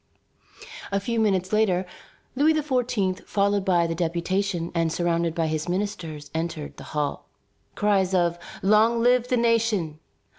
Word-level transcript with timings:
A 0.91 0.99
few 0.99 1.19
minutes 1.19 1.53
later, 1.53 1.85
Louis 2.35 2.55
XVI., 2.55 3.23
followed 3.27 3.63
by 3.63 3.85
the 3.85 3.93
deputation 3.93 4.71
and 4.73 4.91
surrounded 4.91 5.35
by 5.35 5.45
his 5.45 5.69
ministers, 5.69 6.31
entered 6.33 6.75
the 6.77 6.83
hall. 6.97 7.29
Cries 7.75 8.15
of 8.15 8.39
"Long 8.63 8.99
live 9.03 9.27
the 9.27 9.37
nation! 9.37 9.99